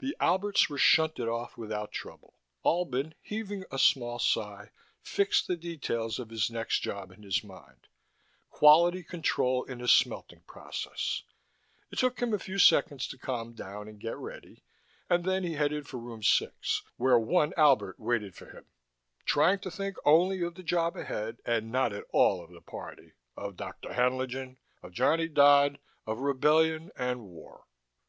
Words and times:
The 0.00 0.16
Alberts 0.18 0.68
were 0.68 0.78
shunted 0.78 1.28
off 1.28 1.56
without 1.56 1.92
trouble. 1.92 2.40
Albin, 2.66 3.14
heaving 3.20 3.66
a 3.70 3.78
small 3.78 4.18
sigh, 4.18 4.72
fixed 5.00 5.46
the 5.46 5.54
details 5.56 6.18
of 6.18 6.30
his 6.30 6.50
next 6.50 6.80
job 6.80 7.12
in 7.12 7.22
his 7.22 7.44
mind: 7.44 7.86
quality 8.50 9.04
control 9.04 9.62
in 9.62 9.80
a 9.80 9.86
smelting 9.86 10.40
process. 10.40 11.22
It 11.92 12.00
took 12.00 12.18
him 12.18 12.34
a 12.34 12.38
few 12.40 12.58
seconds 12.58 13.06
to 13.06 13.16
calm 13.16 13.52
down 13.52 13.86
and 13.86 14.00
get 14.00 14.16
ready, 14.16 14.64
and 15.08 15.22
then 15.24 15.44
he 15.44 15.52
headed 15.52 15.86
for 15.86 15.98
room 15.98 16.24
six, 16.24 16.82
where 16.96 17.16
one 17.16 17.52
Albert 17.56 18.00
waited 18.00 18.34
for 18.34 18.46
him, 18.46 18.66
trying 19.24 19.60
to 19.60 19.70
think 19.70 19.94
only 20.04 20.42
of 20.42 20.56
the 20.56 20.64
job 20.64 20.96
ahead, 20.96 21.38
and 21.44 21.70
not 21.70 21.92
at 21.92 22.06
all 22.10 22.42
of 22.42 22.50
the 22.50 22.60
party, 22.60 23.12
of 23.36 23.54
Dr. 23.56 23.90
Haenlingen, 23.92 24.56
of 24.82 24.90
Johnny 24.90 25.28
Dodd, 25.28 25.78
of 26.08 26.18
rebellion 26.18 26.90
and 26.96 27.20
war. 27.28 27.68